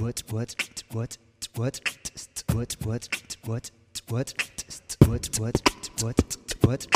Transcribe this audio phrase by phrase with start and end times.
[0.00, 0.54] what what
[0.92, 1.18] what
[1.56, 1.80] what
[2.46, 3.08] what what what
[3.46, 3.68] what
[6.02, 6.20] what
[6.64, 6.86] what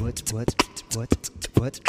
[0.00, 0.52] what what
[0.94, 1.80] what what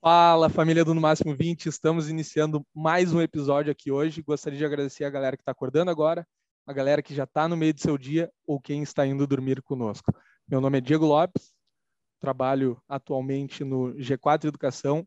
[0.00, 4.22] Fala, família do No Máximo 20, estamos iniciando mais um episódio aqui hoje.
[4.22, 6.26] Gostaria de agradecer a galera que está acordando agora,
[6.66, 9.62] a galera que já está no meio do seu dia ou quem está indo dormir
[9.62, 10.12] conosco.
[10.48, 11.52] Meu nome é Diego Lopes,
[12.18, 15.06] trabalho atualmente no G4 Educação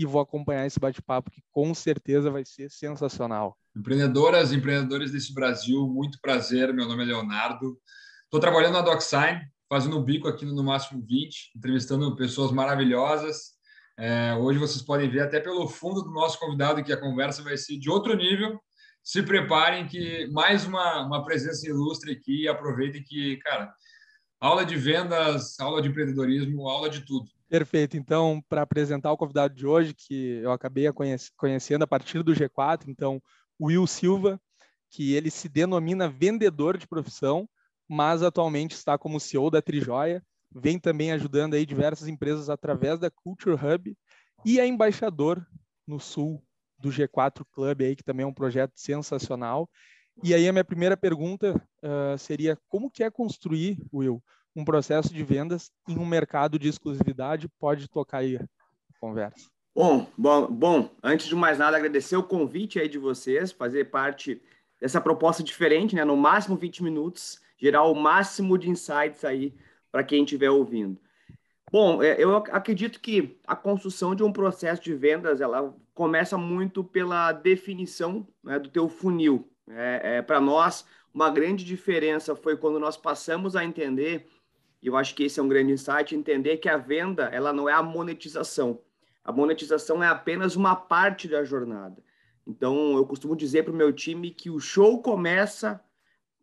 [0.00, 3.54] e vou acompanhar esse bate-papo que com certeza vai ser sensacional.
[3.76, 6.72] Empreendedoras, empreendedores desse Brasil, muito prazer.
[6.72, 7.78] Meu nome é Leonardo.
[8.24, 13.50] Estou trabalhando na DocSign, fazendo um bico aqui no Máximo 20, entrevistando pessoas maravilhosas.
[13.98, 17.58] É, hoje vocês podem ver até pelo fundo do nosso convidado que a conversa vai
[17.58, 18.58] ser de outro nível.
[19.04, 22.48] Se preparem que mais uma, uma presença ilustre aqui.
[22.48, 23.70] Aproveitem que, cara,
[24.40, 27.28] aula de vendas, aula de empreendedorismo, aula de tudo.
[27.50, 27.96] Perfeito.
[27.96, 30.84] Então, para apresentar o convidado de hoje, que eu acabei
[31.36, 33.20] conhecendo a partir do G4, então,
[33.60, 34.40] Will Silva,
[34.88, 37.48] que ele se denomina vendedor de profissão,
[37.88, 40.22] mas atualmente está como CEO da Trijoia,
[40.54, 43.96] vem também ajudando aí diversas empresas através da Culture Hub
[44.44, 45.44] e é embaixador
[45.84, 46.40] no sul
[46.78, 49.68] do G4 Club aí, que também é um projeto sensacional.
[50.22, 54.22] E aí a minha primeira pergunta uh, seria como que é construir, Will,
[54.54, 58.46] um processo de vendas em um mercado de exclusividade pode tocar aí a
[59.00, 59.48] conversa.
[59.74, 64.42] Bom, bom, bom, antes de mais nada, agradecer o convite aí de vocês, fazer parte
[64.80, 66.04] dessa proposta diferente, né?
[66.04, 69.54] No máximo 20 minutos, gerar o máximo de insights aí
[69.92, 71.00] para quem estiver ouvindo.
[71.70, 76.82] Bom, é, eu acredito que a construção de um processo de vendas, ela começa muito
[76.82, 79.48] pela definição né, do teu funil.
[79.68, 80.84] É, é para nós,
[81.14, 84.28] uma grande diferença foi quando nós passamos a entender
[84.82, 87.68] e eu acho que esse é um grande insight, entender que a venda, ela não
[87.68, 88.80] é a monetização.
[89.22, 92.02] A monetização é apenas uma parte da jornada.
[92.46, 95.80] Então, eu costumo dizer para o meu time que o show começa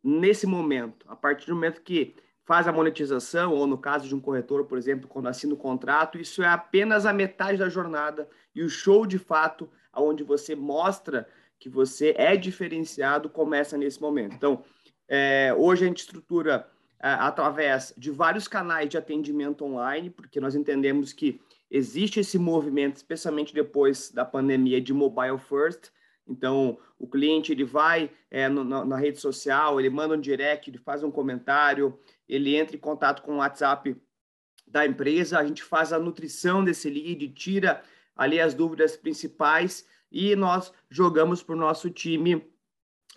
[0.04, 1.06] nesse momento.
[1.10, 4.78] A partir do momento que faz a monetização, ou no caso de um corretor, por
[4.78, 8.30] exemplo, quando assina o contrato, isso é apenas a metade da jornada.
[8.54, 11.28] E o show, de fato, onde você mostra
[11.60, 14.36] que você é diferenciado, começa nesse momento.
[14.36, 14.64] Então,
[15.08, 16.70] é, hoje a gente estrutura
[17.00, 23.54] através de vários canais de atendimento online, porque nós entendemos que existe esse movimento, especialmente
[23.54, 25.92] depois da pandemia, de mobile first.
[26.28, 30.70] Então, o cliente ele vai é, no, na, na, rede social, ele manda um direct,
[30.70, 31.98] ele faz um comentário,
[32.28, 33.96] ele entra em contato com o WhatsApp
[34.68, 37.82] da empresa, a gente faz a nutrição desse lead, tira
[38.16, 42.46] ali as dúvidas principais e nós jogamos para o nosso time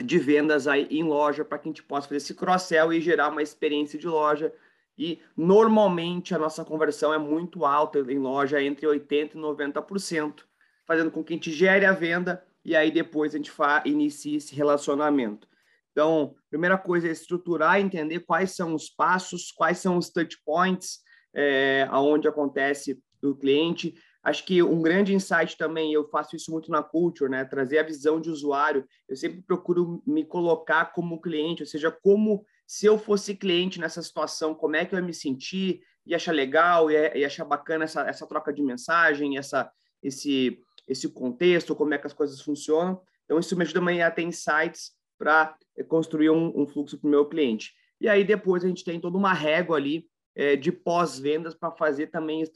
[0.02, 3.28] de vendas aí em loja para que a gente possa fazer esse cross-sell e gerar
[3.28, 4.52] uma experiência de loja.
[4.96, 10.44] E normalmente a nossa conversão é muito alta em loja, entre 80% e 90%,
[10.86, 13.52] fazendo com que a gente gere a venda e aí depois a gente
[13.84, 15.48] inicie esse relacionamento.
[15.92, 21.00] Então, primeira coisa é estruturar, entender quais são os passos, quais são os touch points,
[21.34, 26.70] é, aonde acontece o cliente, Acho que um grande insight também, eu faço isso muito
[26.70, 27.44] na Culture, né?
[27.44, 28.86] Trazer a visão de usuário.
[29.08, 34.02] Eu sempre procuro me colocar como cliente, ou seja, como se eu fosse cliente nessa
[34.02, 37.84] situação, como é que eu ia me sentir, ia achar legal, ia, ia achar bacana
[37.84, 39.70] essa, essa troca de mensagem, essa,
[40.02, 43.00] esse, esse contexto, como é que as coisas funcionam.
[43.24, 45.56] Então, isso me ajuda a ter insights para
[45.88, 47.72] construir um, um fluxo para o meu cliente.
[48.00, 52.08] E aí, depois, a gente tem toda uma régua ali é, de pós-vendas para fazer
[52.08, 52.50] também os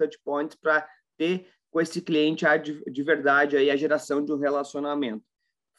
[0.61, 0.87] para
[1.17, 5.25] ter com esse cliente de, de verdade aí a geração de um relacionamento.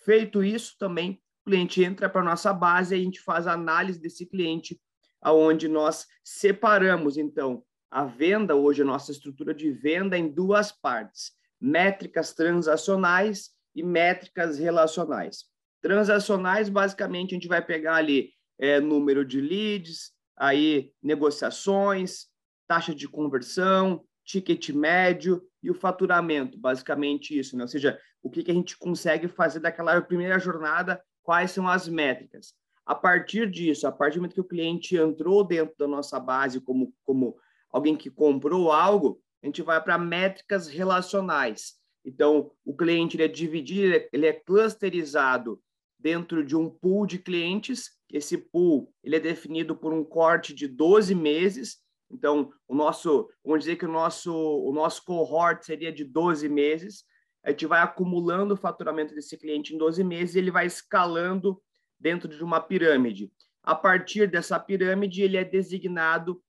[0.04, 3.98] Feito isso, também o cliente entra para nossa base e a gente faz a análise
[3.98, 4.78] desse cliente,
[5.22, 11.32] aonde nós separamos, então, a venda, hoje a nossa estrutura de venda em duas partes,
[11.62, 15.46] métricas transacionais e métricas relacionais.
[15.82, 22.26] Transacionais, basicamente, a gente vai pegar ali é, número de leads, aí negociações,
[22.68, 27.64] taxa de conversão, ticket médio e o faturamento, basicamente isso, né?
[27.64, 31.88] Ou seja, o que, que a gente consegue fazer daquela primeira jornada, quais são as
[31.88, 32.54] métricas.
[32.86, 36.62] A partir disso, a partir do momento que o cliente entrou dentro da nossa base
[36.62, 37.36] como, como
[37.72, 41.74] alguém que comprou algo, a gente vai para métricas relacionais.
[42.06, 45.60] Então, o cliente ele é dividido, ele é clusterizado
[46.00, 47.90] dentro de um pool de clientes.
[48.14, 51.80] Esse pool ele é definido por um corte de 12 meses,
[52.10, 57.04] então, o nosso, vamos dizer que o nosso, o nosso cohort seria de 12 meses.
[57.44, 61.62] A gente vai acumulando o faturamento desse cliente em 12 meses e ele vai escalando
[62.00, 63.32] dentro de uma pirâmide.
[63.64, 66.42] A partir dessa pirâmide, ele é designado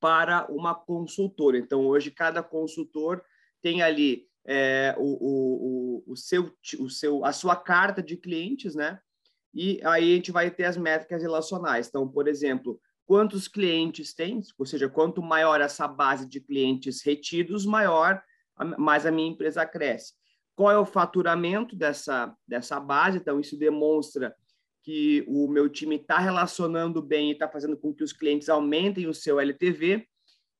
[0.00, 1.56] para uma consultora.
[1.56, 3.24] Então, hoje, cada consultor
[3.60, 8.98] tem ali é, o, o, o, seu, o seu, a sua carta de clientes, né?
[9.54, 11.86] E aí a gente vai ter as métricas relacionais.
[11.86, 12.80] Então, por exemplo,
[13.12, 18.22] quantos clientes tem, ou seja, quanto maior essa base de clientes retidos, maior,
[18.78, 20.14] mais a minha empresa cresce.
[20.56, 23.18] Qual é o faturamento dessa, dessa base?
[23.18, 24.34] Então, isso demonstra
[24.82, 29.06] que o meu time está relacionando bem e está fazendo com que os clientes aumentem
[29.06, 30.08] o seu LTV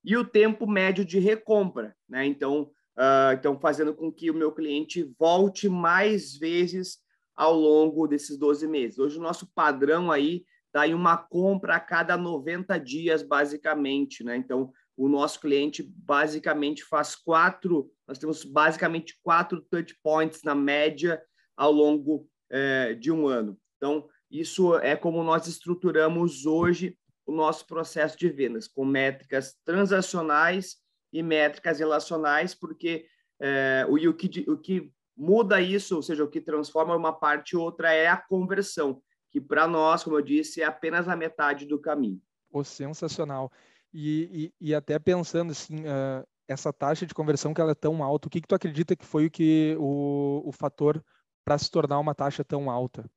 [0.05, 2.27] e o tempo médio de recompra, né?
[2.27, 2.65] Então,
[2.99, 6.99] uh, então fazendo com que o meu cliente volte mais vezes
[7.35, 8.99] ao longo desses 12 meses.
[8.99, 14.37] Hoje o nosso padrão aí está em uma compra a cada 90 dias, basicamente, né?
[14.37, 21.23] Então, o nosso cliente basicamente faz quatro, nós temos basicamente quatro touch points na média
[21.55, 23.59] ao longo é, de um ano.
[23.77, 26.97] Então, isso é como nós estruturamos hoje
[27.27, 30.77] o nosso processo de vendas, com métricas transacionais
[31.13, 33.07] e métricas relacionais, porque
[33.41, 37.51] é, o, o, que, o que muda isso, ou seja, o que transforma uma parte
[37.51, 39.03] e outra é a conversão,
[39.33, 42.21] que para nós, como eu disse, é apenas a metade do caminho.
[42.53, 43.51] Oh, sensacional.
[43.93, 48.05] E, e, e até pensando assim, uh, essa taxa de conversão que ela é tão
[48.05, 51.03] alta, o que, que tu acredita que foi o, que, o, o fator
[51.45, 53.11] para se tornar uma taxa tão alta?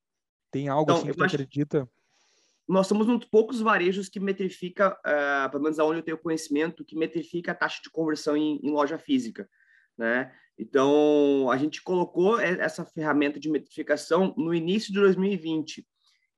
[0.50, 1.36] Tem algo então, assim que tu acho...
[1.36, 1.90] acredita?
[2.68, 6.84] nós somos um dos poucos varejos que metrifica, uh, pelo menos aonde eu tenho conhecimento,
[6.84, 9.48] que metrifica a taxa de conversão em, em, loja física,
[9.96, 10.34] né?
[10.58, 15.86] Então, a gente colocou essa ferramenta de metrificação no início de 2020.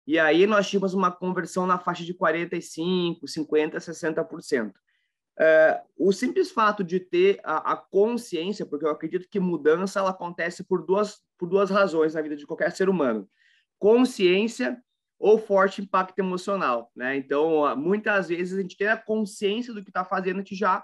[0.07, 4.69] E aí nós tínhamos uma conversão na faixa de 45, 50, 60%.
[4.69, 10.09] Uh, o simples fato de ter a, a, consciência, porque eu acredito que mudança ela
[10.09, 13.30] acontece por duas, por duas razões na vida de qualquer ser humano:
[13.77, 14.81] consciência
[15.19, 17.18] ou forte impacto emocional, né?
[17.18, 20.80] Então, muitas vezes a gente tem a consciência do que está fazendo, a gente já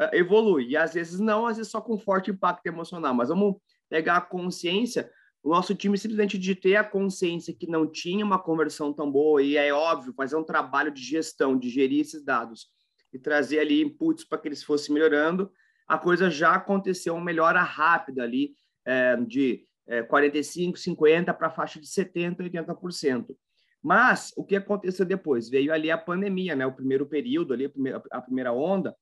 [0.00, 0.68] uh, evolui.
[0.68, 3.14] E às vezes não, às vezes só com forte impacto emocional.
[3.14, 3.56] Mas vamos
[3.88, 5.10] pegar a consciência.
[5.44, 9.42] O nosso time simplesmente de ter a consciência que não tinha uma conversão tão boa
[9.42, 12.68] e é óbvio fazer um trabalho de gestão, de gerir esses dados
[13.12, 15.52] e trazer ali inputs para que eles fossem melhorando,
[15.86, 18.56] a coisa já aconteceu uma melhora rápida ali
[18.86, 23.36] é, de é, 45, 50 para a faixa de 70, 80%.
[23.82, 25.50] Mas o que aconteceu depois?
[25.50, 26.64] Veio ali a pandemia, né?
[26.64, 28.96] O primeiro período ali, a primeira, a primeira onda.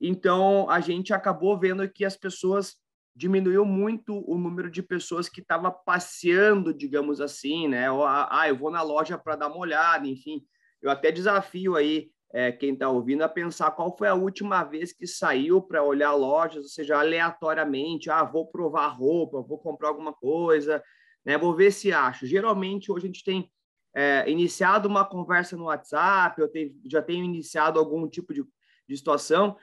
[0.00, 2.74] Então a gente acabou vendo que as pessoas
[3.14, 7.90] diminuiu muito o número de pessoas que estava passeando, digamos assim, né?
[7.90, 10.44] Ou, ah, ah eu vou na loja para dar uma olhada, enfim.
[10.82, 14.92] Eu até desafio aí é, quem está ouvindo a pensar qual foi a última vez
[14.92, 20.12] que saiu para olhar lojas, ou seja, aleatoriamente, ah, vou provar roupa, vou comprar alguma
[20.12, 20.82] coisa,
[21.24, 21.38] né?
[21.38, 22.26] Vou ver se acho.
[22.26, 23.48] Geralmente hoje a gente tem
[23.94, 26.50] é, iniciado uma conversa no WhatsApp, eu
[26.90, 28.44] já tenho iniciado algum tipo de,
[28.88, 29.56] de situação,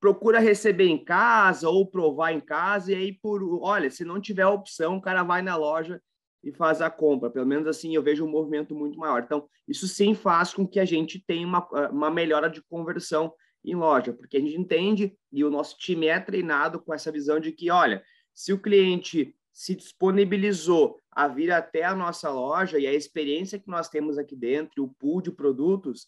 [0.00, 4.46] procura receber em casa ou provar em casa, e aí, por olha, se não tiver
[4.46, 6.00] opção, o cara vai na loja
[6.42, 7.30] e faz a compra.
[7.30, 9.22] Pelo menos assim eu vejo um movimento muito maior.
[9.22, 13.32] Então, isso sim faz com que a gente tenha uma, uma melhora de conversão
[13.64, 17.40] em loja, porque a gente entende e o nosso time é treinado com essa visão
[17.40, 18.02] de que, olha,
[18.32, 23.68] se o cliente se disponibilizou a vir até a nossa loja e a experiência que
[23.68, 26.06] nós temos aqui dentro, o pool de produtos,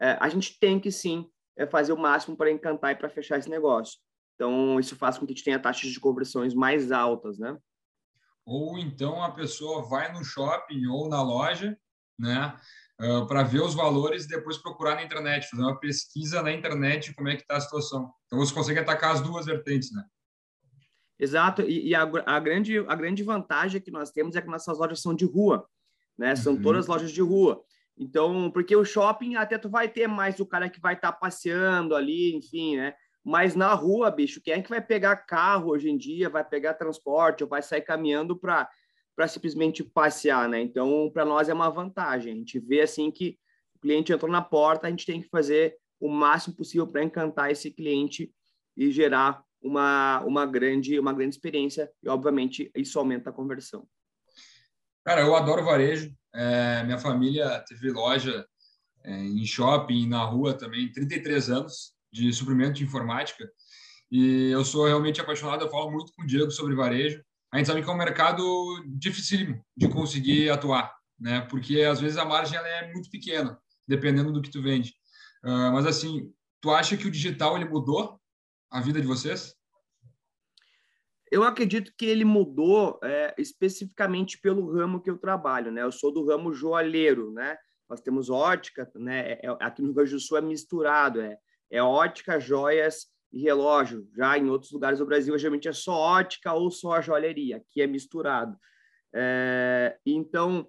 [0.00, 1.26] é, a gente tem que sim
[1.60, 3.98] é, fazer o máximo para encantar e para fechar esse negócio.
[4.34, 7.54] Então, isso faz com que a gente tenha taxas de conversões mais altas, né?
[8.46, 11.78] Ou então a pessoa vai no shopping ou na loja,
[12.18, 12.58] né,
[12.98, 17.14] uh, para ver os valores e depois procurar na internet, fazer uma pesquisa na internet
[17.14, 18.10] como é que está a situação.
[18.26, 20.02] Então, você consegue atacar as duas vertentes, né?
[21.18, 24.78] Exato, e, e a, a, grande, a grande vantagem que nós temos é que nossas
[24.78, 25.68] lojas são de rua,
[26.16, 26.34] né?
[26.34, 26.62] São uhum.
[26.62, 27.62] todas lojas de rua.
[28.00, 31.18] Então, porque o shopping até tu vai ter mais o cara que vai estar tá
[31.18, 32.94] passeando ali, enfim, né?
[33.22, 36.72] Mas na rua, bicho, quem é que vai pegar carro hoje em dia, vai pegar
[36.72, 38.66] transporte ou vai sair caminhando para
[39.14, 40.62] para simplesmente passear, né?
[40.62, 42.32] Então, para nós é uma vantagem.
[42.32, 43.38] A gente vê assim que
[43.76, 47.50] o cliente entrou na porta, a gente tem que fazer o máximo possível para encantar
[47.50, 48.32] esse cliente
[48.74, 53.86] e gerar uma, uma, grande, uma grande experiência e, obviamente, isso aumenta a conversão.
[55.04, 56.14] Cara, eu adoro varejo.
[56.34, 58.46] É, minha família teve loja
[59.04, 63.50] é, em shopping, na rua também, 33 anos de suprimento de informática.
[64.10, 67.22] E eu sou realmente apaixonado, eu falo muito com o Diego sobre varejo.
[67.52, 68.44] A gente sabe que é um mercado
[68.86, 71.40] dificílimo de conseguir atuar, né?
[71.42, 74.94] Porque às vezes a margem ela é muito pequena, dependendo do que tu vende.
[75.44, 78.20] Uh, mas assim, tu acha que o digital ele mudou
[78.70, 79.54] a vida de vocês?
[81.30, 85.82] Eu acredito que ele mudou é, especificamente pelo ramo que eu trabalho, né?
[85.82, 87.56] Eu sou do ramo joalheiro, né?
[87.88, 89.32] Nós temos ótica, né?
[89.32, 91.38] É, é aqui no Rio Grande do Sul é misturado, é,
[91.70, 94.08] é ótica, joias e relógio.
[94.16, 97.86] Já em outros lugares do Brasil, geralmente é só ótica ou só joalheria, aqui é
[97.86, 98.56] misturado.
[99.14, 100.66] É, então,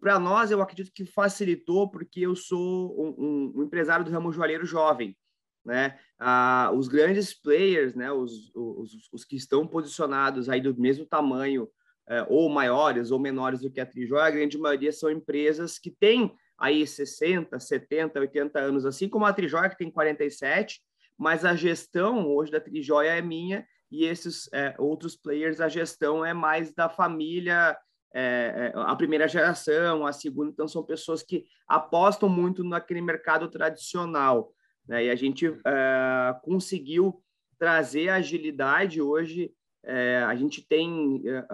[0.00, 4.32] para nós, eu acredito que facilitou, porque eu sou um, um, um empresário do ramo
[4.32, 5.16] joalheiro jovem.
[5.64, 5.98] Né?
[6.18, 8.10] Ah, os grandes players, né?
[8.10, 11.68] Os, os, os, que estão posicionados aí do mesmo tamanho,
[12.08, 15.90] é, ou maiores ou menores do que a Trijoia, a grande maioria são empresas que
[15.90, 20.80] têm aí 60, 70, 80 anos, assim como a Trijoia, que tem 47,
[21.16, 26.24] mas a gestão hoje da Trijoia é minha e esses é, outros players, a gestão
[26.24, 27.76] é mais da família,
[28.12, 33.48] é, é, a primeira geração, a segunda, então são pessoas que apostam muito naquele mercado
[33.48, 34.52] tradicional.
[34.86, 35.06] Né?
[35.06, 37.22] E a gente é, conseguiu
[37.58, 39.52] trazer agilidade hoje.
[39.82, 41.46] É, a gente tem é,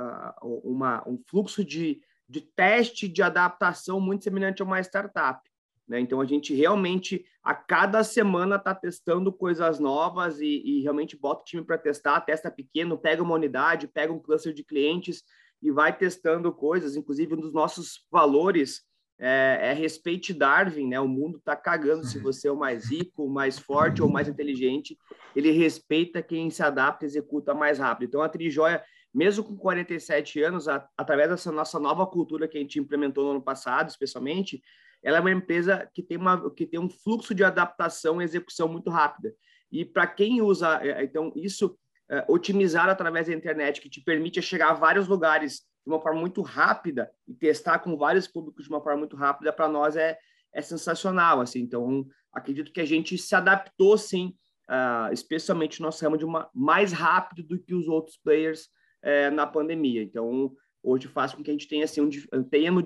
[0.42, 5.40] uma, um fluxo de, de teste de adaptação muito semelhante a uma startup.
[5.86, 6.00] Né?
[6.00, 11.42] Então, a gente realmente, a cada semana, está testando coisas novas e, e realmente bota
[11.42, 15.22] o time para testar, testa pequeno, pega uma unidade, pega um cluster de clientes
[15.62, 16.96] e vai testando coisas.
[16.96, 18.82] Inclusive, um dos nossos valores
[19.18, 21.00] é, é respeite Darwin, né?
[21.00, 24.28] O mundo está cagando se você é o mais rico, o mais forte ou mais
[24.28, 24.98] inteligente.
[25.34, 28.08] Ele respeita quem se adapta e executa mais rápido.
[28.08, 28.82] Então, a Trijoia,
[29.12, 33.30] mesmo com 47 anos, a, através dessa nossa nova cultura que a gente implementou no
[33.30, 34.62] ano passado, especialmente,
[35.02, 38.68] ela é uma empresa que tem, uma, que tem um fluxo de adaptação e execução
[38.68, 39.34] muito rápida.
[39.72, 41.78] E para quem usa, é, então, isso
[42.10, 46.20] é, otimizar através da internet, que te permite chegar a vários lugares de uma forma
[46.20, 50.18] muito rápida e testar com vários públicos de uma forma muito rápida, para nós é,
[50.52, 51.40] é sensacional.
[51.40, 51.60] Assim.
[51.60, 54.34] Então, acredito que a gente se adaptou, sim,
[54.68, 58.64] uh, especialmente no nosso ramo, de uma, mais rápido do que os outros players
[59.04, 60.02] uh, na pandemia.
[60.02, 60.52] Então,
[60.82, 62.82] hoje faz com que a gente tenha, assim, um, tenha no,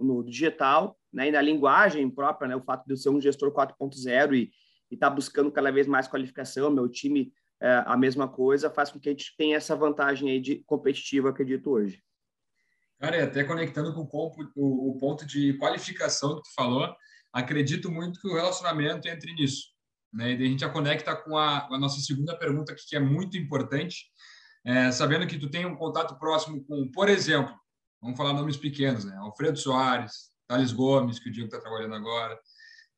[0.00, 3.52] no, digital né, e na linguagem própria, né, o fato de eu ser um gestor
[3.52, 4.50] 4.0 e
[4.92, 9.00] estar tá buscando cada vez mais qualificação, meu time é, a mesma coisa, faz com
[9.00, 12.02] que a gente tenha essa vantagem aí de competitiva, acredito, hoje.
[13.04, 14.08] Cara, e até conectando com
[14.56, 16.90] o, ponto de qualificação que tu falou,
[17.30, 19.66] acredito muito que o relacionamento entre nisso.
[20.10, 20.32] Né?
[20.32, 24.06] E a gente já conecta com a, a nossa segunda pergunta, que é muito importante,
[24.64, 27.54] é, sabendo que tu tem um contato próximo com, por exemplo,
[28.00, 29.14] vamos falar nomes pequenos, né?
[29.18, 32.40] Alfredo Soares, Thales Gomes, que o Diego está trabalhando agora.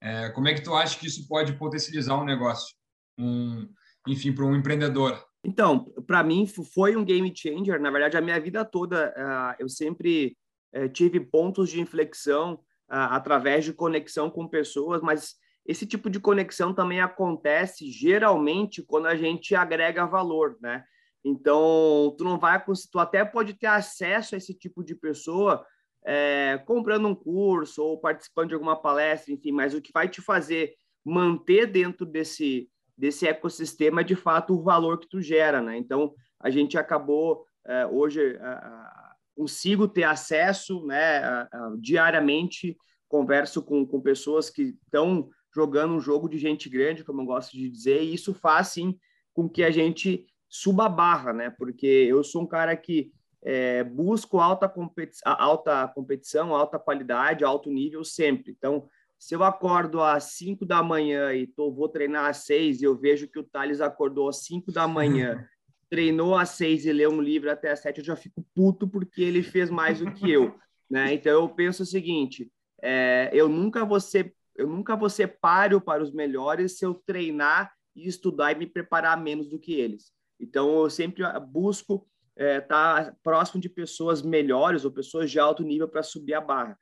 [0.00, 2.76] É, como é que tu acha que isso pode potencializar um negócio,
[3.18, 3.68] um,
[4.06, 5.20] enfim, para um empreendedor?
[5.46, 7.80] Então, para mim foi um game changer.
[7.80, 10.36] Na verdade, a minha vida toda uh, eu sempre
[10.74, 16.18] uh, tive pontos de inflexão uh, através de conexão com pessoas, mas esse tipo de
[16.18, 20.82] conexão também acontece geralmente quando a gente agrega valor, né?
[21.24, 22.60] Então, tu não vai,
[22.90, 25.64] tu até pode ter acesso a esse tipo de pessoa
[26.04, 30.20] é, comprando um curso ou participando de alguma palestra, enfim, mas o que vai te
[30.20, 30.74] fazer
[31.04, 35.76] manter dentro desse, desse ecossistema é, de fato, o valor que tu gera, né?
[35.76, 38.38] Então, a gente acabou, é, hoje,
[39.36, 41.46] consigo ter acesso, né,
[41.78, 42.76] diariamente,
[43.08, 47.52] converso com, com pessoas que estão jogando um jogo de gente grande, como eu gosto
[47.52, 48.98] de dizer, e isso faz, sim,
[49.32, 51.50] com que a gente suba a barra, né?
[51.50, 53.10] Porque eu sou um cara que
[53.42, 58.52] é, busco alta, competi alta competição, alta qualidade, alto nível sempre.
[58.52, 58.88] Então,
[59.18, 62.96] se eu acordo às 5 da manhã e tô, vou treinar às 6 e eu
[62.96, 65.46] vejo que o Thales acordou às 5 da manhã,
[65.88, 69.22] treinou às 6 e leu um livro até às 7, eu já fico puto porque
[69.22, 70.54] ele fez mais do que eu.
[70.88, 71.14] Né?
[71.14, 72.48] Então, eu penso o seguinte,
[72.80, 76.94] é, eu nunca vou ser eu nunca vou ser páreo para os melhores se eu
[76.94, 80.12] treinar e estudar e me preparar menos do que eles.
[80.40, 82.06] Então, eu sempre busco
[82.36, 86.40] estar é, tá próximo de pessoas melhores ou pessoas de alto nível para subir a
[86.40, 86.78] barra.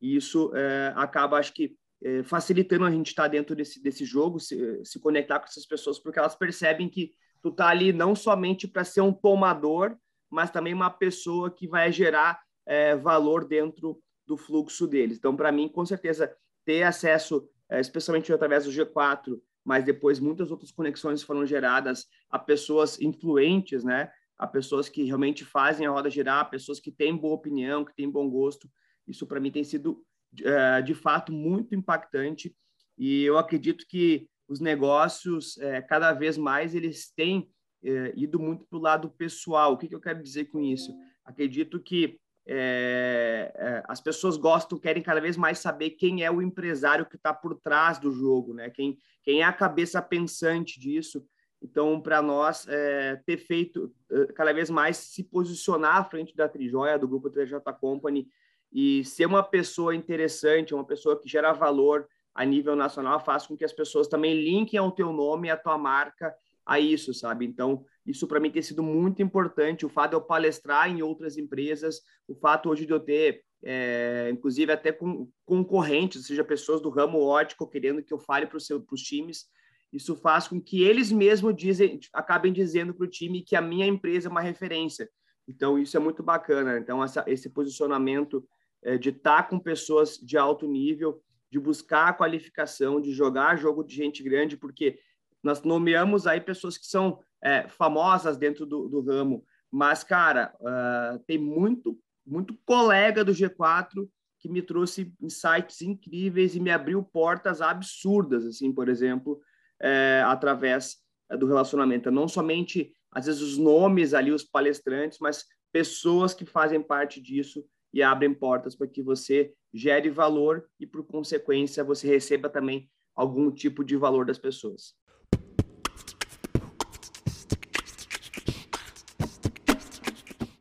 [0.00, 4.04] E isso é, acaba, acho que, é, facilitando a gente estar tá dentro desse, desse
[4.04, 7.12] jogo, se, se conectar com essas pessoas, porque elas percebem que
[7.42, 9.96] tu tá ali não somente para ser um tomador,
[10.30, 15.18] mas também uma pessoa que vai gerar é, valor dentro do fluxo deles.
[15.18, 16.34] Então, para mim, com certeza,
[16.64, 22.38] ter acesso, é, especialmente através do G4, mas depois muitas outras conexões foram geradas a
[22.38, 24.10] pessoas influentes, né?
[24.38, 27.94] A pessoas que realmente fazem a roda girar, a pessoas que têm boa opinião, que
[27.94, 28.68] têm bom gosto.
[29.06, 30.04] Isso para mim tem sido
[30.42, 32.54] é, de fato muito impactante
[32.98, 37.50] e eu acredito que os negócios é, cada vez mais eles têm
[37.84, 39.72] é, ido muito para o lado pessoal.
[39.72, 40.94] O que, eu quero dizer com isso?
[41.24, 47.06] Acredito que é, as pessoas gostam, querem cada vez mais saber quem é o empresário
[47.06, 48.70] que está por trás do jogo, né?
[48.70, 51.26] Quem, quem é a cabeça pensante disso.
[51.60, 53.92] Então, para nós, é, ter feito
[54.34, 58.28] cada vez mais se posicionar à frente da Trijoia, do grupo TJ Company,
[58.72, 63.56] e ser uma pessoa interessante, uma pessoa que gera valor a nível nacional, faz com
[63.56, 66.34] que as pessoas também linkem ao teu nome, à tua marca
[66.66, 67.46] a isso, sabe?
[67.46, 69.86] Então, isso para mim tem sido muito importante.
[69.86, 74.28] O fato de eu palestrar em outras empresas, o fato hoje de eu ter, é,
[74.32, 79.02] inclusive até com concorrentes, seja pessoas do ramo ótico querendo que eu fale para os
[79.02, 79.46] times,
[79.92, 83.86] isso faz com que eles mesmos dizem, acabem dizendo para o time que a minha
[83.86, 85.08] empresa é uma referência.
[85.48, 86.78] Então, isso é muito bacana.
[86.78, 88.46] Então, essa, esse posicionamento
[88.82, 93.56] é, de estar tá com pessoas de alto nível, de buscar a qualificação, de jogar
[93.56, 94.98] jogo de gente grande, porque
[95.42, 101.18] nós nomeamos aí pessoas que são é, famosas dentro do, do, ramo, mas, cara, uh,
[101.26, 107.60] tem muito, muito colega do G4 que me trouxe insights incríveis e me abriu portas
[107.60, 109.40] absurdas, assim, por exemplo,
[109.80, 110.96] é, através
[111.30, 112.10] é, do relacionamento.
[112.10, 117.64] Não somente, às vezes, os nomes ali, os palestrantes, mas pessoas que fazem parte disso
[117.90, 123.50] e abrem portas para que você gere valor e, por consequência, você receba também algum
[123.50, 124.94] tipo de valor das pessoas.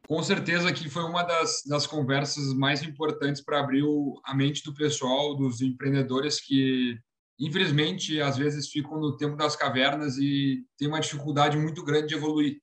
[0.07, 4.63] Com certeza que foi uma das, das conversas mais importantes para abrir o, a mente
[4.63, 6.97] do pessoal, dos empreendedores que
[7.39, 12.15] infelizmente, às vezes ficam no tempo das cavernas e tem uma dificuldade muito grande de
[12.15, 12.61] evoluir.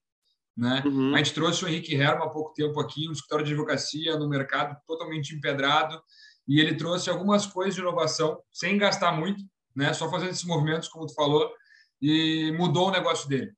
[0.56, 0.82] Né?
[0.84, 1.14] Uhum.
[1.14, 4.28] A gente trouxe o Henrique Herman há pouco tempo aqui, um escritório de advocacia no
[4.28, 6.00] mercado totalmente empedrado,
[6.46, 9.42] e ele trouxe algumas coisas de inovação sem gastar muito,
[9.74, 9.92] né?
[9.92, 11.50] só fazendo esses movimentos, como tu falou,
[12.00, 13.52] e mudou o negócio dele.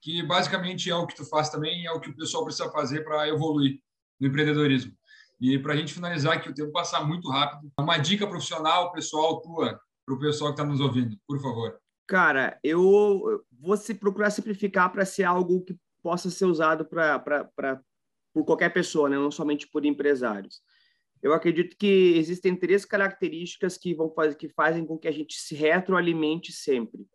[0.00, 3.04] Que basicamente é o que tu faz também, é o que o pessoal precisa fazer
[3.04, 3.78] para evoluir
[4.18, 4.92] no empreendedorismo.
[5.40, 9.40] E para a gente finalizar, que o tempo passa muito rápido, uma dica profissional, pessoal,
[9.40, 11.78] tua, para o pessoal que está nos ouvindo, por favor?
[12.06, 17.80] Cara, eu vou se procurar simplificar para ser algo que possa ser usado para
[18.34, 19.16] por qualquer pessoa, né?
[19.16, 20.62] não somente por empresários.
[21.22, 25.34] Eu acredito que existem três características que vão fazer que fazem com que a gente
[25.34, 27.06] se retroalimente sempre.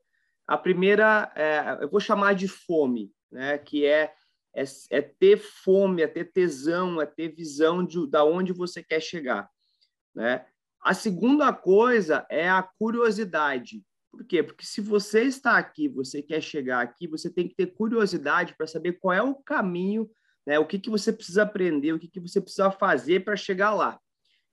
[0.48, 3.58] A primeira, é, eu vou chamar de fome, né?
[3.58, 4.14] Que é,
[4.56, 9.02] é, é ter fome, é ter tesão, é ter visão de da onde você quer
[9.02, 9.50] chegar,
[10.16, 10.46] né?
[10.82, 13.84] A segunda coisa é a curiosidade.
[14.12, 14.42] Por quê?
[14.42, 18.66] Porque se você está aqui, você quer chegar aqui, você tem que ter curiosidade para
[18.66, 20.10] saber qual é o caminho,
[20.46, 20.58] né?
[20.58, 24.00] o que, que você precisa aprender, o que, que você precisa fazer para chegar lá.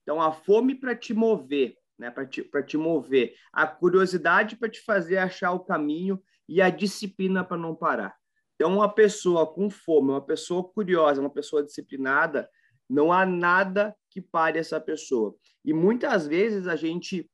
[0.02, 2.10] Então, a fome para te mover, né?
[2.10, 7.42] para te, te mover, a curiosidade para te fazer achar o caminho e a disciplina
[7.42, 8.14] para não parar.
[8.56, 12.48] Então, uma pessoa com fome, uma pessoa curiosa, uma pessoa disciplinada,
[12.88, 15.34] não há nada que pare essa pessoa.
[15.64, 17.28] E muitas vezes a gente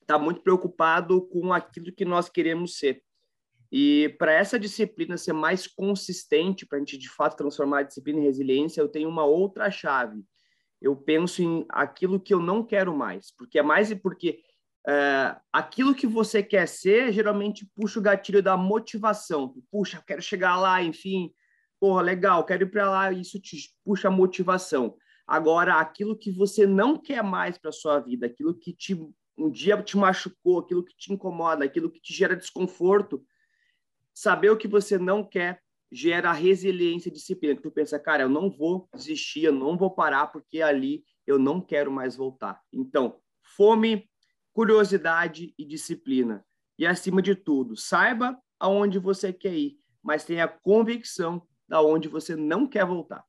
[0.00, 3.02] está muito preocupado com aquilo que nós queremos ser.
[3.70, 8.18] E para essa disciplina ser mais consistente, para a gente de fato transformar a disciplina
[8.20, 10.24] em resiliência, eu tenho uma outra chave.
[10.80, 14.40] Eu penso em aquilo que eu não quero mais, porque é mais porque
[14.88, 19.54] é, aquilo que você quer ser geralmente puxa o gatilho da motivação.
[19.70, 21.30] Puxa, quero chegar lá, enfim,
[21.78, 24.96] porra, legal, quero ir para lá, isso te puxa a motivação.
[25.28, 28.94] Agora, aquilo que você não quer mais para sua vida, aquilo que te,
[29.36, 33.22] um dia te machucou, aquilo que te incomoda, aquilo que te gera desconforto,
[34.14, 35.62] saber o que você não quer
[35.92, 37.54] gera resiliência e disciplina.
[37.54, 41.38] Que tu pensa, cara, eu não vou desistir, eu não vou parar porque ali eu
[41.38, 42.62] não quero mais voltar.
[42.72, 44.08] Então, fome,
[44.54, 46.42] curiosidade e disciplina.
[46.78, 52.34] E acima de tudo, saiba aonde você quer ir, mas tenha convicção da onde você
[52.34, 53.27] não quer voltar.